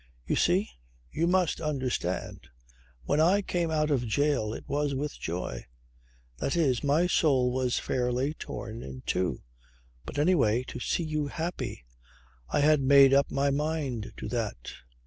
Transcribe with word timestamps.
"You 0.25 0.35
see, 0.35 0.67
you 1.11 1.27
must 1.27 1.61
understand. 1.61 2.47
When 3.03 3.19
I 3.21 3.43
came 3.43 3.69
out 3.69 3.91
of 3.91 4.07
jail 4.07 4.51
it 4.51 4.67
was 4.67 4.95
with 4.95 5.19
joy. 5.19 5.67
That 6.37 6.55
is, 6.57 6.83
my 6.83 7.05
soul 7.05 7.51
was 7.51 7.77
fairly 7.77 8.33
torn 8.33 8.81
in 8.81 9.03
two 9.05 9.43
but 10.07 10.17
anyway 10.17 10.63
to 10.69 10.79
see 10.79 11.03
you 11.03 11.27
happy 11.27 11.85
I 12.49 12.61
had 12.61 12.81
made 12.81 13.13
up 13.13 13.29
my 13.29 13.51
mind 13.51 14.13
to 14.17 14.27
that. 14.29 14.73